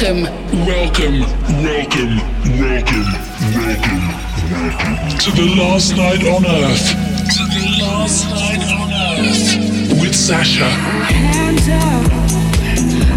[0.00, 0.22] Welcome,
[0.64, 1.20] welcome,
[1.64, 2.18] welcome,
[2.60, 3.06] welcome,
[3.50, 3.98] welcome,
[4.52, 6.86] welcome to the last night on earth.
[7.34, 10.68] To the last night on earth with Sasha.
[10.68, 12.12] Hands up,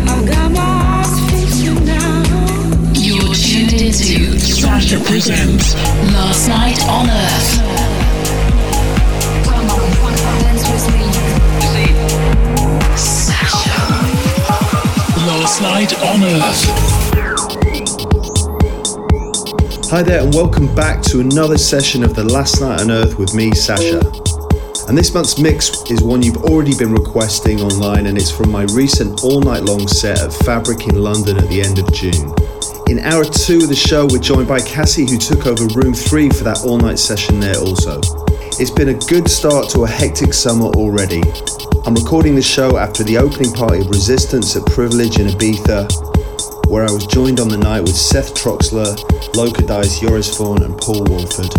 [0.10, 2.24] I've got my eyes fixed now.
[2.96, 7.91] You're tuned into Sasha presents Last Night on Earth.
[15.62, 16.66] Night on Earth.
[19.92, 23.36] Hi there, and welcome back to another session of the Last Night on Earth with
[23.36, 24.02] me, Sasha.
[24.88, 28.64] And this month's mix is one you've already been requesting online, and it's from my
[28.74, 32.34] recent all night long set at Fabric in London at the end of June.
[32.90, 36.30] In hour two of the show, we're joined by Cassy, who took over room three
[36.30, 38.02] for that all night session there also.
[38.58, 41.22] It's been a good start to a hectic summer already.
[41.84, 46.86] I'm recording the show after the opening party of Resistance at Privilege in Ibiza, where
[46.86, 48.94] I was joined on the night with Seth Troxler,
[49.36, 51.50] Loco Dice, Joris Voorn, and Paul Woolford.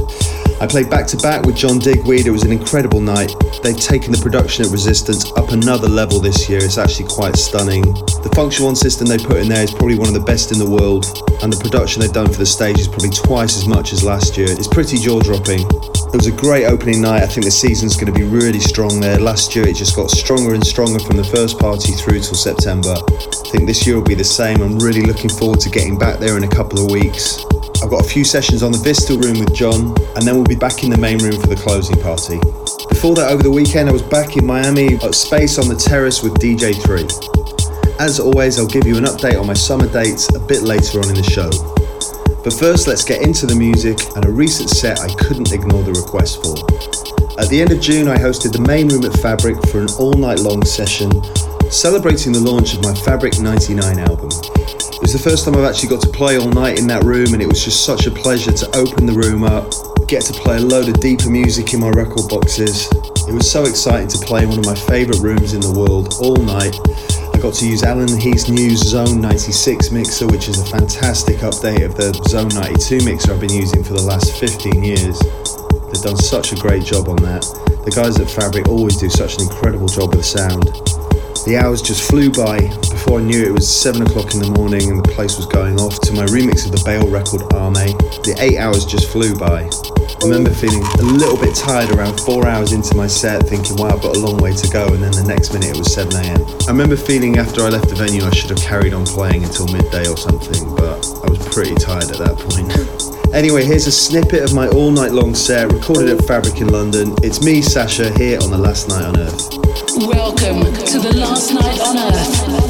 [0.62, 2.26] I played back to back with John Digweed.
[2.26, 3.34] It was an incredible night.
[3.64, 6.62] They've taken the production at Resistance up another level this year.
[6.62, 7.82] It's actually quite stunning.
[7.82, 10.70] The Funktion-One system they put in there is probably one of the best in the
[10.70, 11.04] world,
[11.42, 14.38] and the production they've done for the stage is probably twice as much as last
[14.38, 14.46] year.
[14.48, 15.66] It's pretty jaw dropping.
[16.12, 17.22] It was a great opening night.
[17.22, 19.18] I think the season's going to be really strong there.
[19.18, 22.92] Last year it just got stronger and stronger from the first party through till September.
[22.92, 24.60] I think this year will be the same.
[24.60, 27.42] I'm really looking forward to getting back there in a couple of weeks.
[27.82, 30.54] I've got a few sessions on the Vistal room with John, and then we'll be
[30.54, 32.36] back in the main room for the closing party.
[32.90, 36.22] Before that, over the weekend, I was back in Miami at Space on the Terrace
[36.22, 37.08] with DJ3.
[37.98, 41.08] As always, I'll give you an update on my summer dates a bit later on
[41.08, 41.71] in the show.
[42.42, 45.92] But first, let's get into the music and a recent set I couldn't ignore the
[45.92, 46.58] request for.
[47.40, 50.14] At the end of June, I hosted the main room at Fabric for an all
[50.14, 51.10] night long session
[51.72, 54.28] celebrating the launch of my Fabric 99 album.
[54.28, 57.32] It was the first time I've actually got to play all night in that room,
[57.32, 59.72] and it was just such a pleasure to open the room up,
[60.06, 62.86] get to play a load of deeper music in my record boxes.
[63.26, 66.14] It was so exciting to play in one of my favourite rooms in the world
[66.20, 66.76] all night.
[67.42, 72.12] Got to use Allen Heath's new Xone:96 mixer, which is a fantastic update of the
[72.30, 75.18] Xone:92 mixer I've been using for the last 15 years.
[75.18, 77.42] They've done such a great job on that.
[77.84, 80.70] The guys at Fabric always do such an incredible job with sound.
[81.44, 82.60] The hours just flew by.
[82.94, 85.46] Before I knew it, it was 7 o'clock in the morning and the place was
[85.46, 87.90] going off to my remix of the Bale record Arme.
[88.22, 89.68] The 8 hours just flew by.
[90.22, 93.88] I remember feeling a little bit tired around 4 hours into my set, thinking, wow,
[93.88, 96.68] I've got a long way to go, and then the next minute it was 7am.
[96.68, 99.66] I remember feeling after I left the venue I should have carried on playing until
[99.66, 102.70] midday or something, but I was pretty tired at that point.
[103.32, 107.14] Anyway, here's a snippet of my all night long set recorded at Fabric in London.
[107.22, 109.48] It's me, Sasha, here on the last night on Earth.
[109.96, 112.68] Welcome to the Last Night on Earth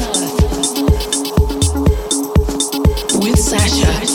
[3.19, 4.12] with Sasha.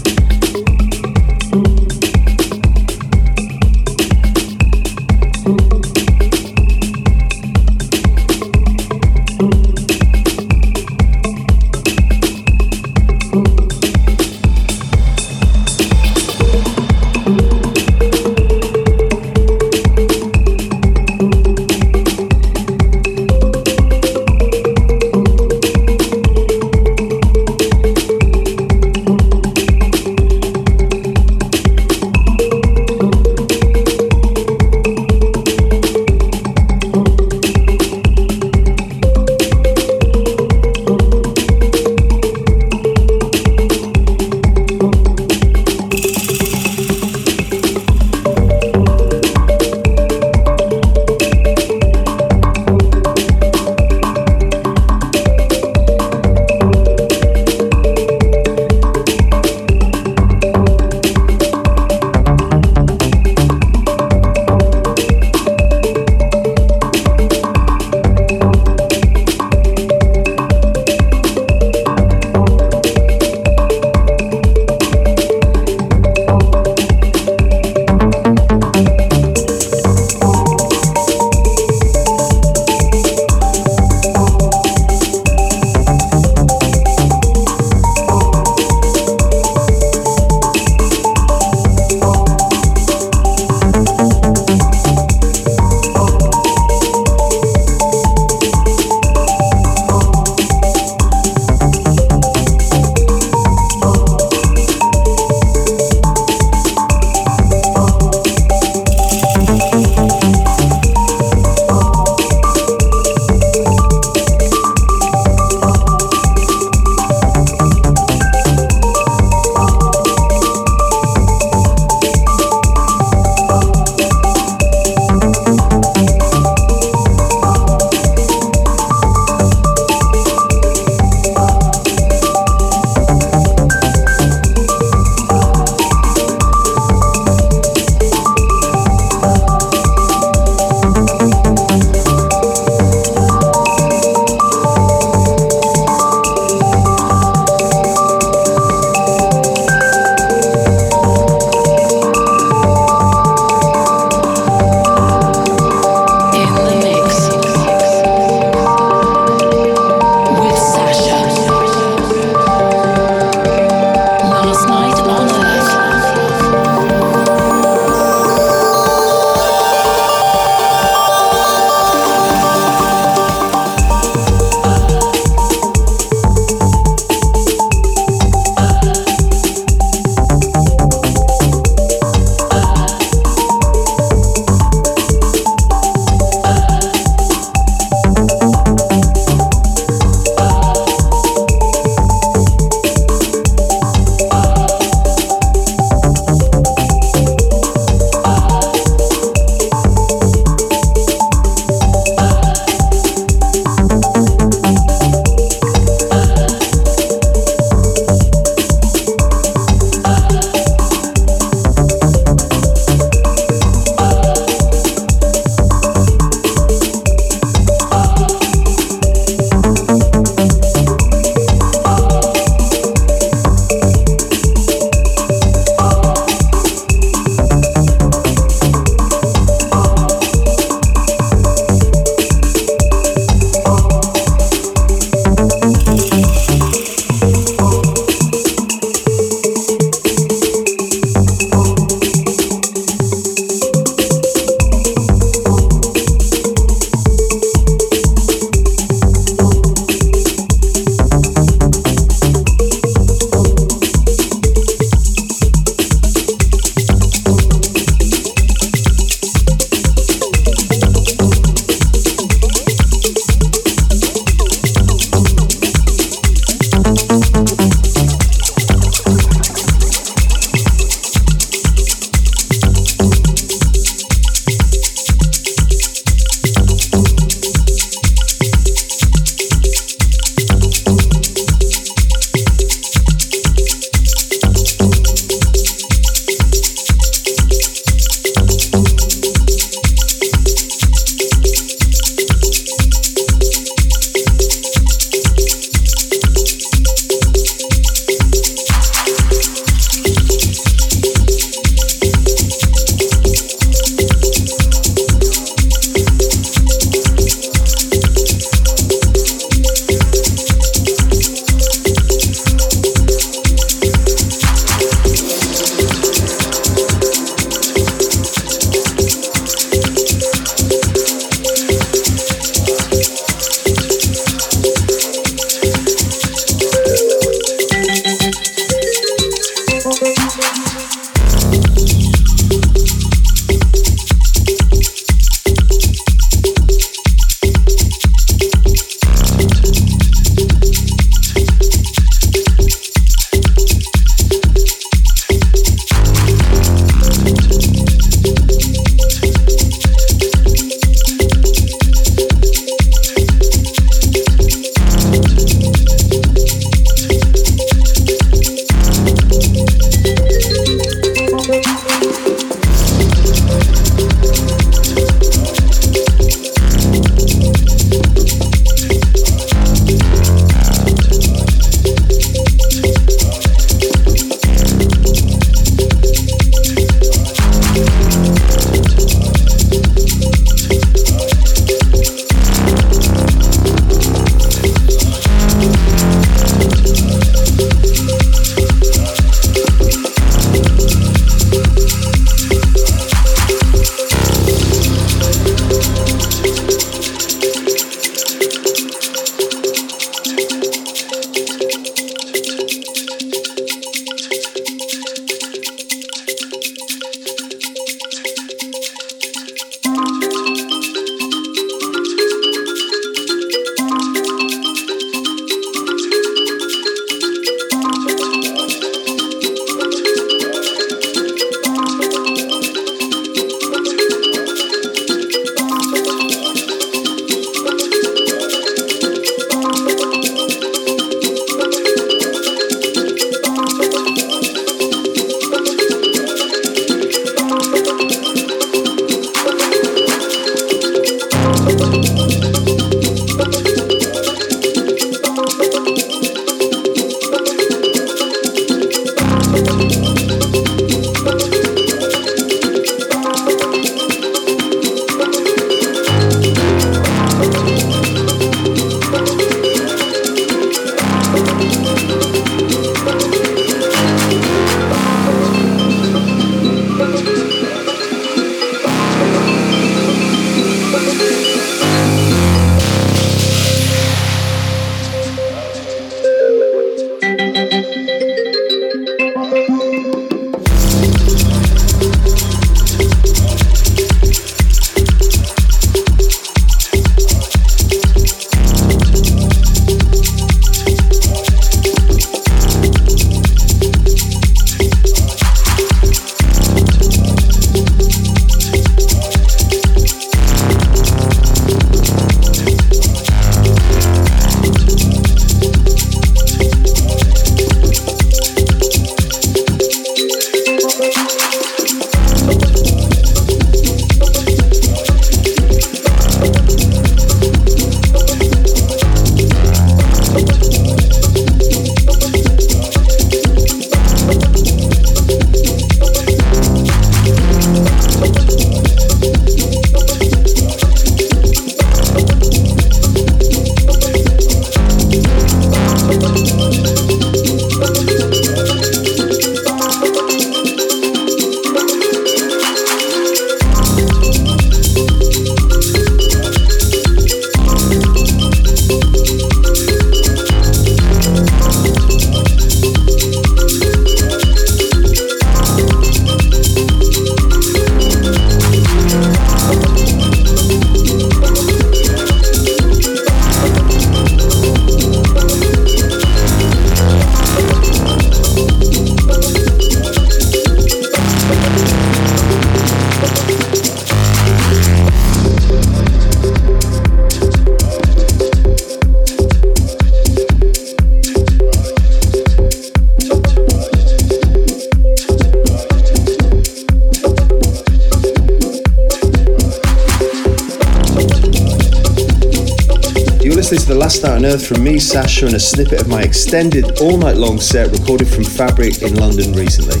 [595.46, 599.52] And a snippet of my extended all night long set recorded from Fabric in London
[599.52, 600.00] recently.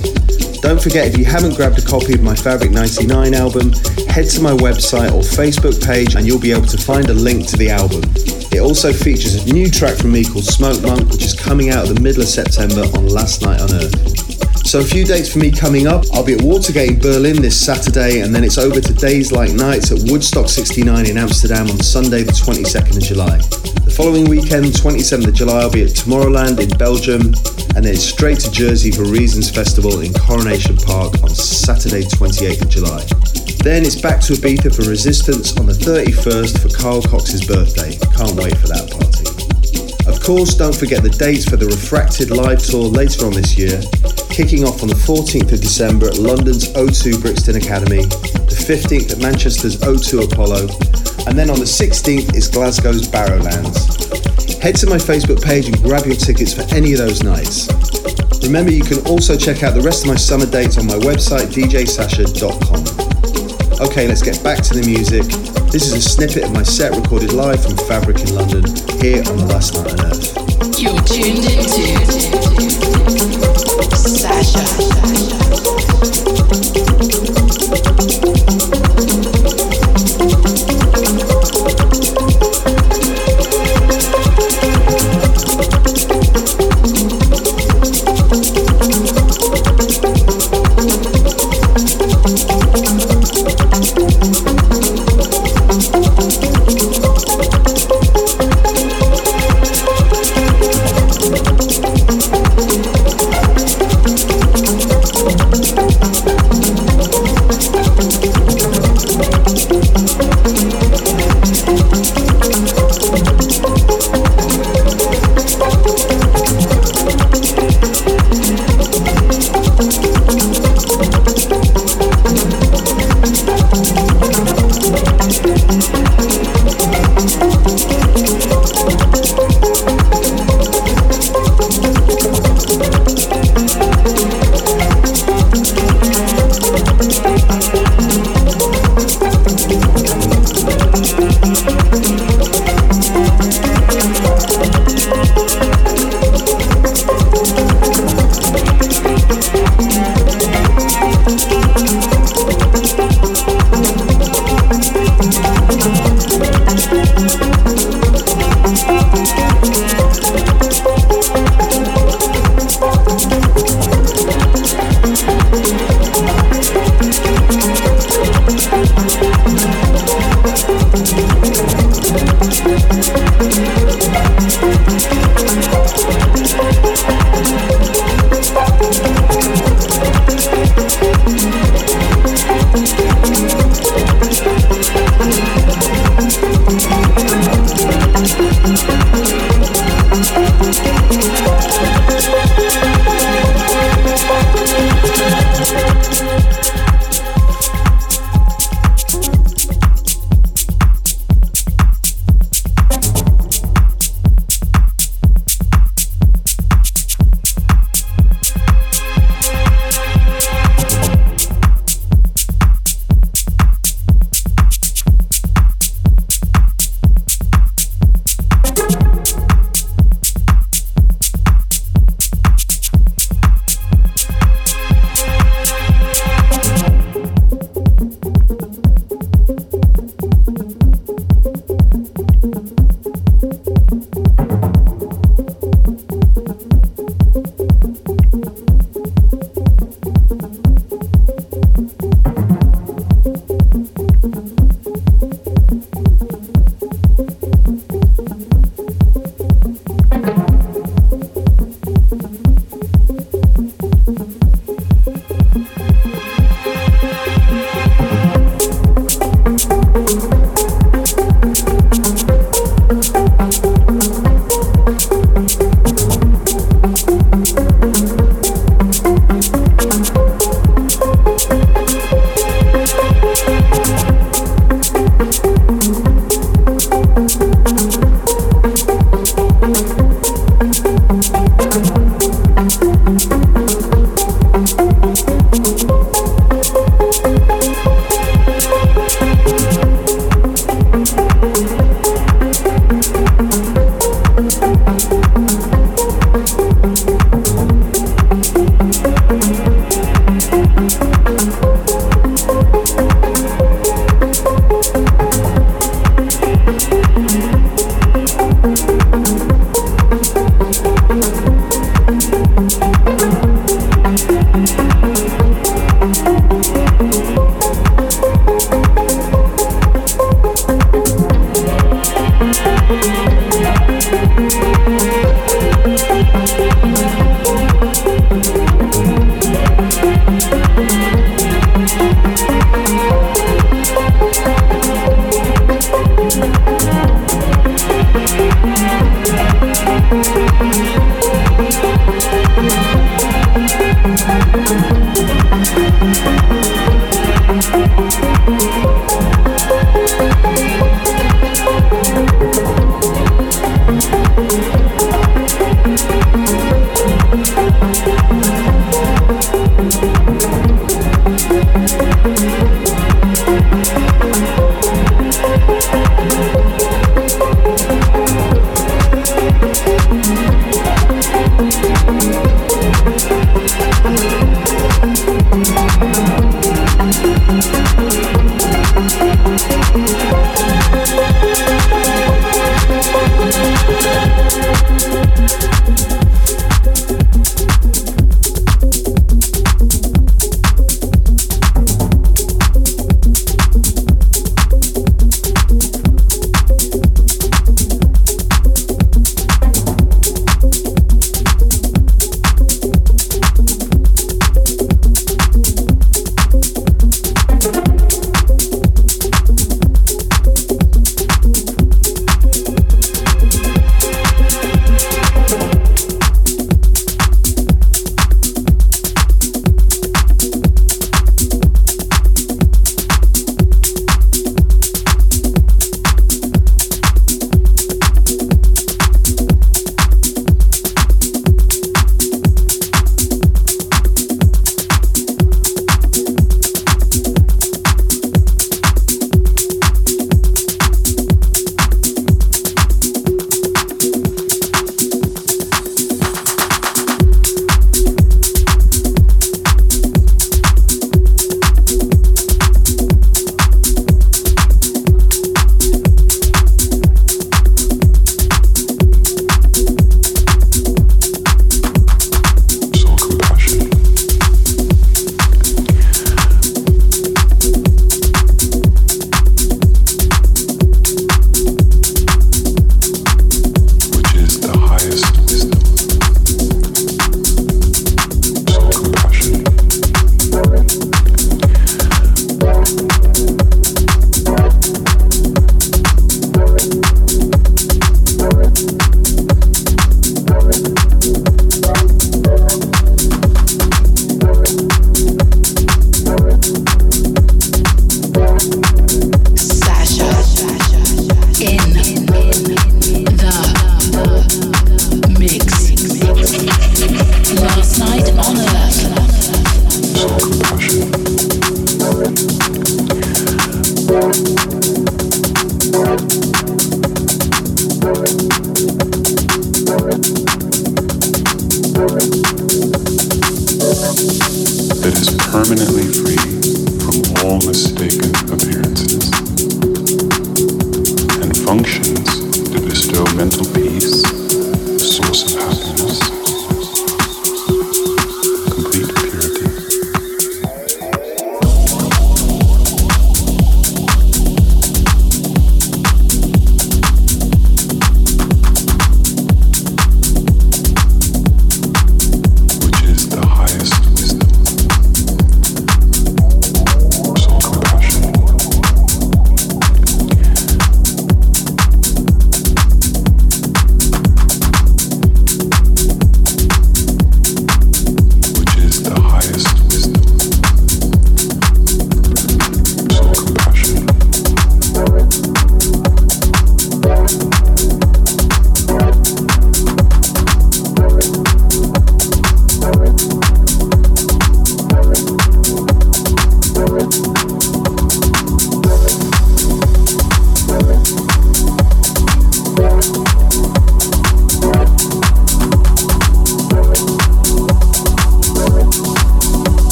[0.60, 3.72] Don't forget, if you haven't grabbed a copy of my Fabric 99 album,
[4.08, 7.46] head to my website or Facebook page and you'll be able to find a link
[7.48, 8.02] to the album.
[8.52, 11.88] It also features a new track from me called Smoke Monk, which is coming out
[11.88, 14.66] at the middle of September on Last Night on Earth.
[14.66, 16.04] So a few dates for me coming up.
[16.12, 19.52] I'll be at Watergate in Berlin this Saturday, and then it's over to Days Like
[19.52, 23.61] Nights at Woodstock 69 in Amsterdam on Sunday, the 22nd of July.
[23.94, 27.20] Following weekend, 27th of July, I'll be at Tomorrowland in Belgium,
[27.76, 32.68] and then straight to Jersey for Reasons Festival in Coronation Park on Saturday, 28th of
[32.70, 33.04] July.
[33.62, 37.96] Then it's back to Ibiza for Resistance on the 31st for Carl Cox's birthday.
[38.16, 39.28] Can't wait for that party.
[40.10, 43.80] Of course, don't forget the dates for the Refracted live tour later on this year
[44.32, 48.00] kicking off on the 14th of December at London's O2 Brixton Academy,
[48.48, 50.72] the 15th at Manchester's O2 Apollo,
[51.26, 54.60] and then on the 16th is Glasgow's Barrowlands.
[54.60, 57.68] Head to my Facebook page and grab your tickets for any of those nights.
[58.42, 61.52] Remember, you can also check out the rest of my summer dates on my website,
[61.52, 62.82] djsasha.com.
[63.80, 65.24] Okay, let's get back to the music.
[65.70, 68.62] This is a snippet of my set recorded live from Fabric in London,
[69.00, 70.36] here on The Last Night on Earth.
[70.78, 71.82] You're tuned into
[73.96, 74.62] Sasha.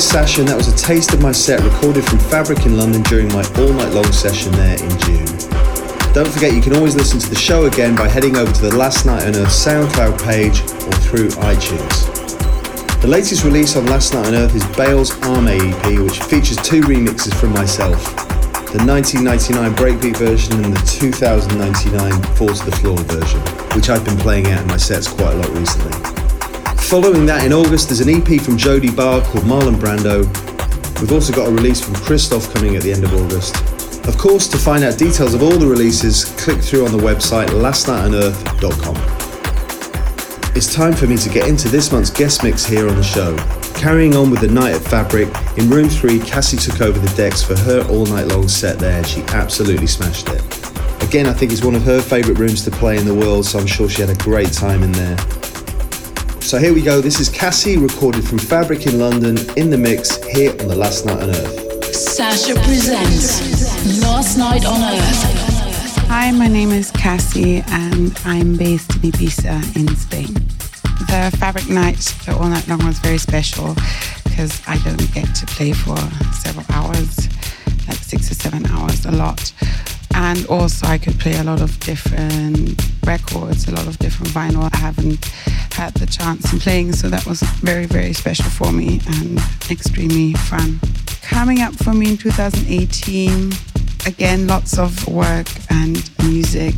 [0.00, 3.44] And that was a taste of my set recorded from Fabric in London during my
[3.58, 5.26] all night long session there in June.
[6.14, 8.74] Don't forget you can always listen to the show again by heading over to the
[8.74, 12.08] Last Night on Earth SoundCloud page or through iTunes.
[13.02, 16.80] The latest release on Last Night on Earth is Bale's Arme EP, which features two
[16.80, 18.02] remixes from myself
[18.72, 23.40] the 1999 breakbeat version and the 2099 Fall to the Floor version,
[23.76, 26.09] which I've been playing out in my sets quite a lot recently.
[26.90, 30.26] Following that, in August, there's an EP from Jody Barr called Marlon Brando.
[31.00, 33.54] We've also got a release from Christoph coming at the end of August.
[34.08, 37.46] Of course, to find out details of all the releases, click through on the website
[37.50, 38.96] lastnightonearth.com.
[40.56, 43.36] It's time for me to get into this month's guest mix here on the show.
[43.78, 45.28] Carrying on with the night at Fabric,
[45.58, 48.98] in room 3, Cassy took over the decks for her all night long set there
[48.98, 50.42] and she absolutely smashed it.
[51.04, 53.60] Again, I think it's one of her favourite rooms to play in the world, so
[53.60, 55.16] I'm sure she had a great time in there.
[56.50, 57.00] So here we go.
[57.00, 61.06] This is Cassy recorded from Fabric in London in the mix here on the Last
[61.06, 61.94] Night on Earth.
[61.94, 66.08] Sasha presents Last Night on Earth.
[66.08, 70.34] Hi, my name is Cassy and I'm based in Ibiza in Spain.
[71.06, 73.76] The Fabric Night, the all night long was very special
[74.24, 75.96] because I don't get to play for
[76.32, 77.28] several hours,
[77.86, 79.52] like six or seven hours, a lot
[80.14, 84.68] and also I could play a lot of different records, a lot of different vinyl.
[84.72, 85.24] I haven't
[85.80, 90.34] had the chance in playing, so that was very, very special for me and extremely
[90.34, 90.78] fun.
[91.22, 93.50] Coming up for me in 2018,
[94.04, 96.74] again, lots of work and music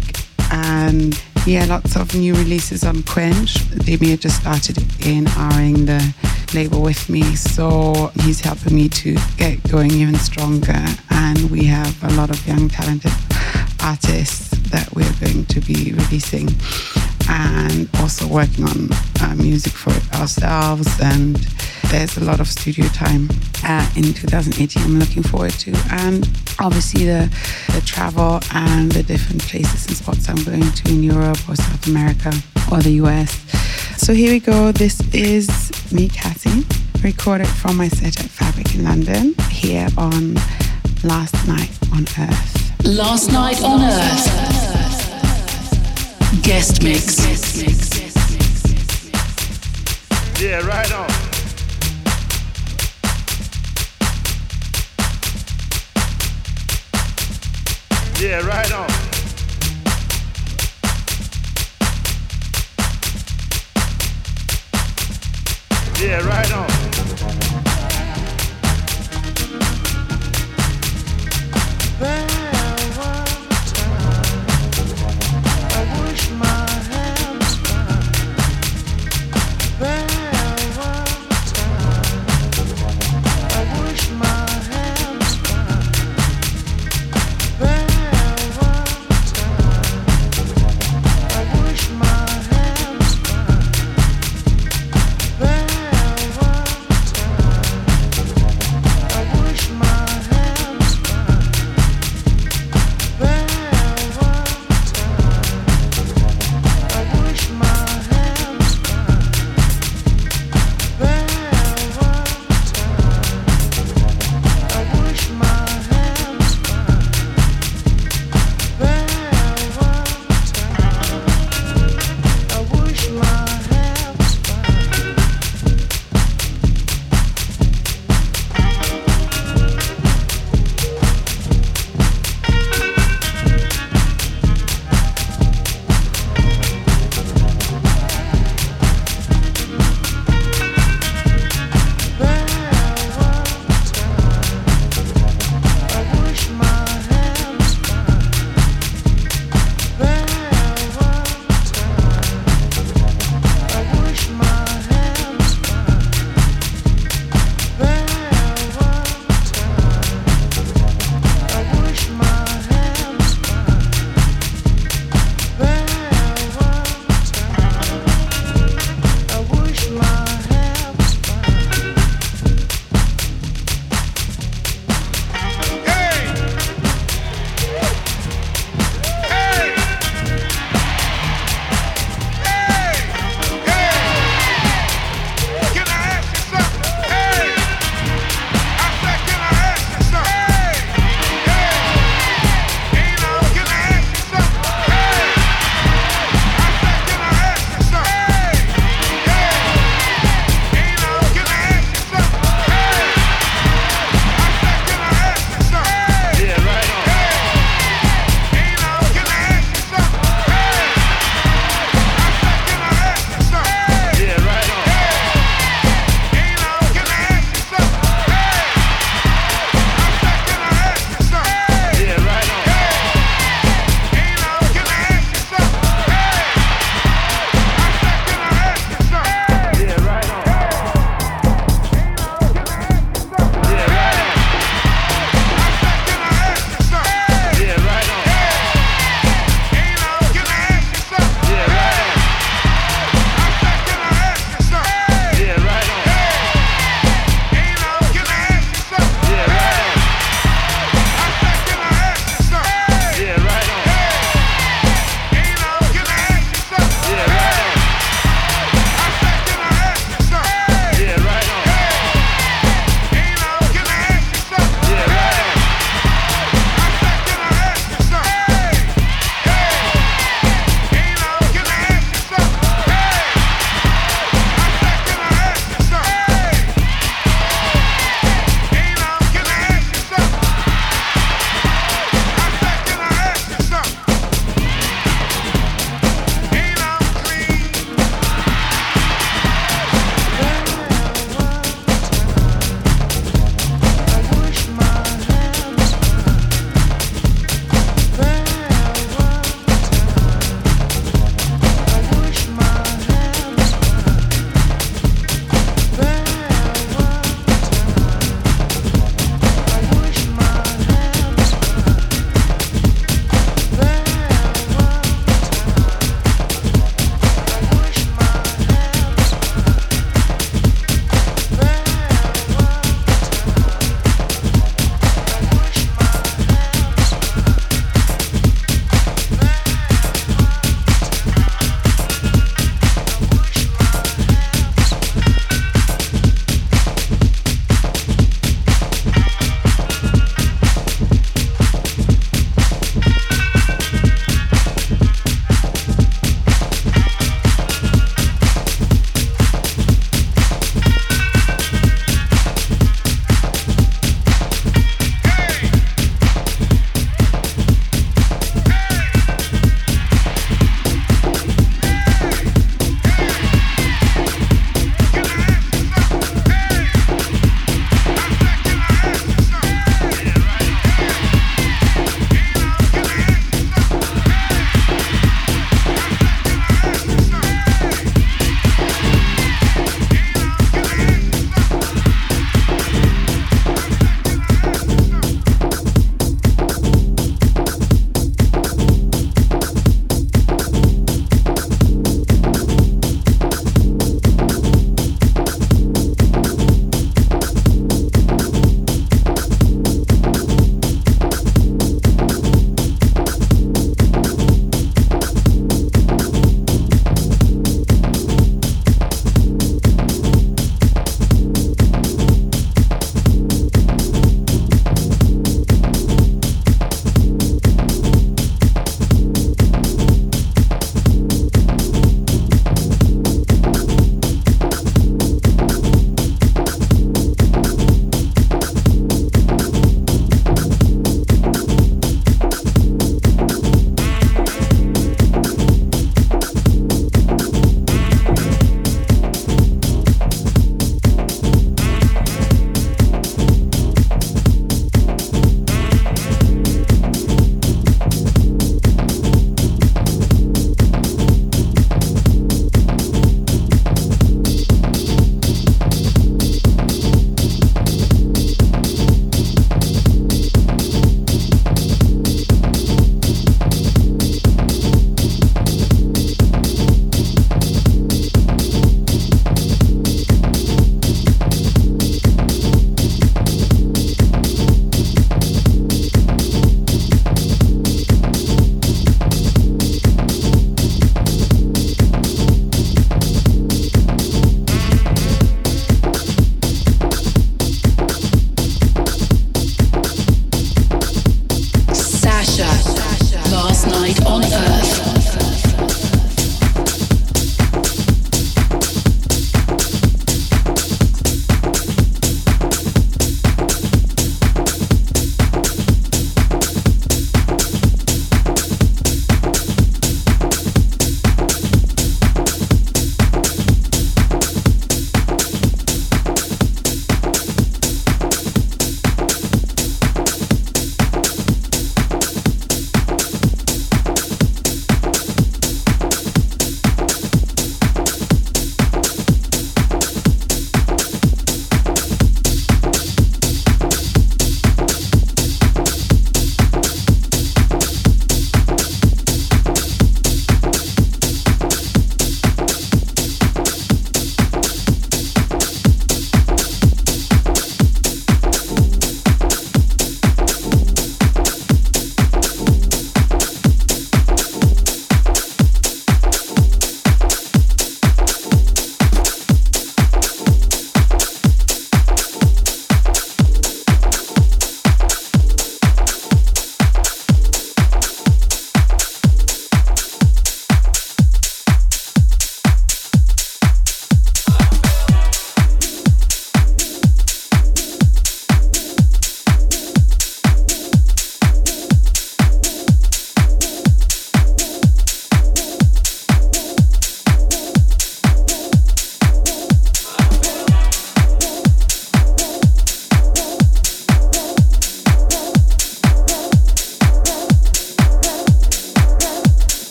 [0.53, 3.55] and yeah, lots of new releases on Quench.
[3.85, 5.25] Damien just started in
[5.57, 6.15] Ring the
[6.55, 10.81] label with me, so he's helping me to get going even stronger.
[11.11, 13.11] And we have a lot of young, talented
[13.83, 16.49] artists that we're going to be releasing
[17.29, 18.89] and also working on
[19.21, 20.89] uh, music for ourselves.
[21.01, 21.37] And
[21.91, 23.29] there's a lot of studio time
[23.65, 25.73] uh, in 2018 I'm looking forward to.
[25.91, 27.31] And obviously, the,
[27.73, 31.87] the travel and the different places and spots I'm going to in Europe or South
[31.87, 32.33] America
[32.71, 33.31] or the US.
[33.99, 34.73] So here we go.
[34.73, 35.49] This is
[35.93, 36.65] me, Cassy,
[37.03, 40.35] recorded from my set at Fabric in London here on
[41.05, 42.85] Last Night on Earth.
[42.85, 44.92] Last Night on Earth.
[46.41, 47.19] Guest mix.
[50.41, 51.09] Yeah, right on.
[58.21, 58.89] Yeah, right on.
[66.01, 66.69] Yeah, right on.
[72.01, 72.32] There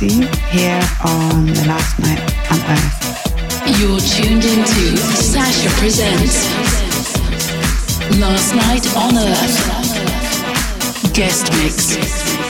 [0.00, 2.20] here on The Last Night
[2.52, 3.80] on Earth.
[3.80, 6.46] You're tuned into Sasha Presents
[8.20, 9.58] Last Night on Earth
[11.14, 12.47] Guest Mix.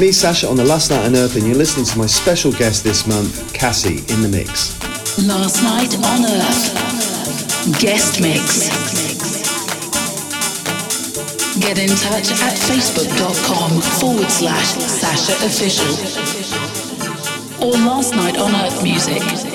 [0.00, 2.50] It's me, Sasha, on the Last Night on Earth, and you're listening to my special
[2.52, 4.80] guest this month, Cassy, in the mix.
[5.28, 6.72] Last night on Earth.
[7.78, 8.70] Guest mix.
[11.60, 15.92] Get in touch at facebook.com forward slash Sasha Official.
[17.62, 19.49] Or Last Night on Earth Music.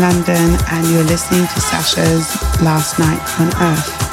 [0.00, 4.03] London, and you're listening to Sasha's Last Night on Earth.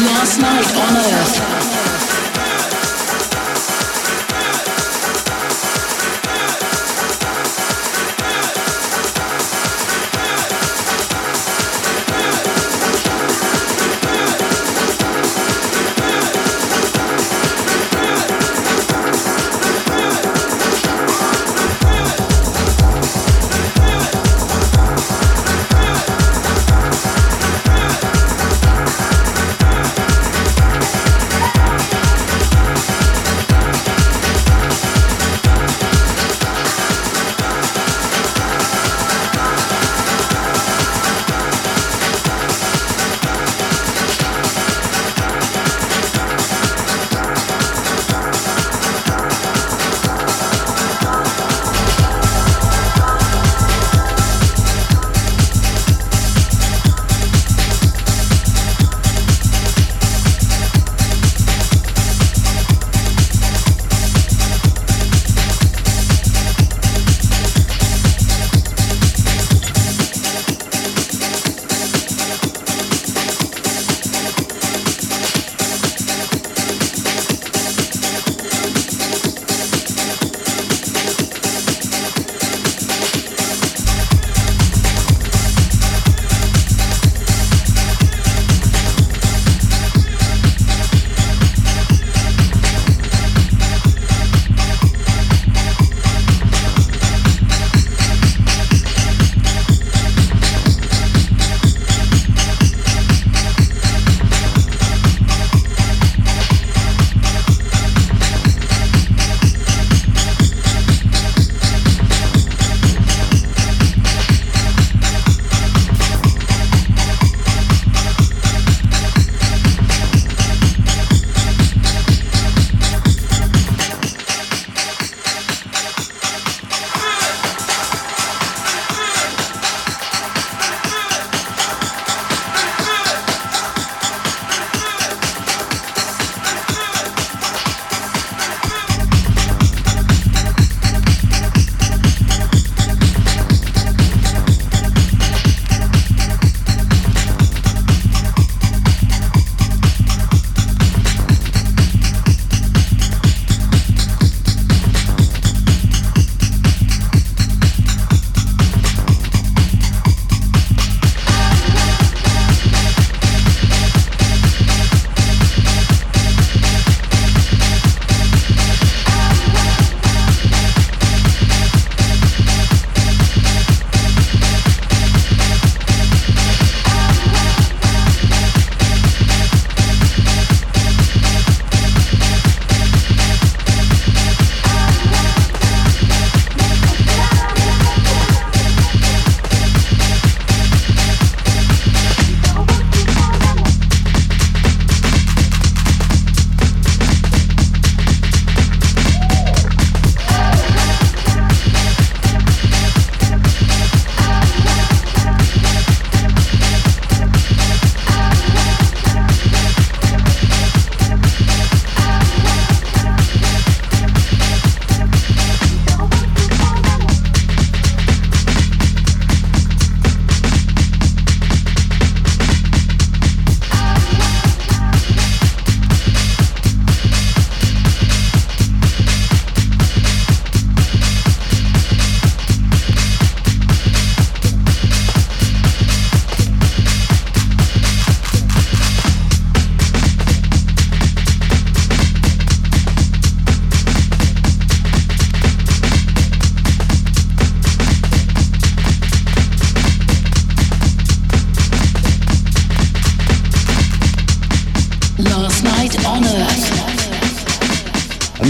[0.00, 1.47] Last Night on Earth.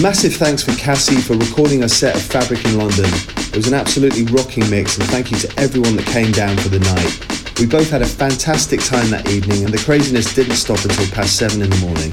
[0.03, 3.11] Massive thanks for Cassy for recording a set of Fabric in London.
[3.51, 6.69] It was an absolutely rocking mix, and thank you to everyone that came down for
[6.69, 7.59] the night.
[7.59, 11.37] We both had a fantastic time that evening, and the craziness didn't stop until past
[11.37, 12.11] 7 in the morning.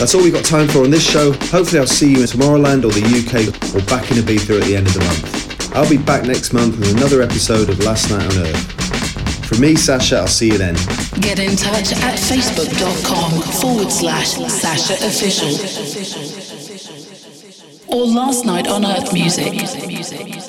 [0.00, 1.32] That's all we've got time for on this show.
[1.52, 4.76] Hopefully, I'll see you in Tomorrowland or the UK or back in Ibiza at the
[4.76, 5.76] end of the month.
[5.76, 9.46] I'll be back next month with another episode of Last Night on Earth.
[9.46, 10.74] From me, Sasha, I'll see you then.
[11.20, 15.83] Get in touch at facebook.com forward slash Sasha Official.
[18.12, 20.43] Last Night on Earth Music.